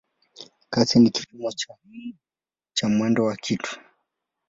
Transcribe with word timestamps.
Kasi 0.69 0.99
ni 0.99 1.09
kipimo 1.11 1.51
cha 2.73 2.89
mwendo 2.89 3.23
wa 3.25 3.35
kitu. 3.35 3.79